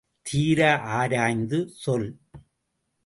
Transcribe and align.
தீர 0.25 0.59
ஆராய்ந்து 0.93 1.59
சொல்! 1.81 2.09